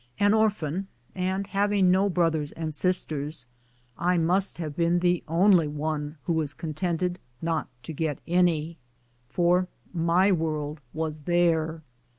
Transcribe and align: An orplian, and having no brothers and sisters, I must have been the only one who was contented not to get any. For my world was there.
An 0.19 0.31
orplian, 0.31 0.85
and 1.13 1.45
having 1.45 1.91
no 1.91 2.09
brothers 2.09 2.51
and 2.53 2.73
sisters, 2.73 3.45
I 3.99 4.17
must 4.17 4.57
have 4.57 4.75
been 4.75 4.97
the 4.97 5.23
only 5.27 5.67
one 5.67 6.17
who 6.23 6.33
was 6.33 6.55
contented 6.55 7.19
not 7.39 7.67
to 7.83 7.93
get 7.93 8.19
any. 8.25 8.79
For 9.29 9.67
my 9.93 10.31
world 10.31 10.81
was 10.91 11.19
there. 11.25 11.83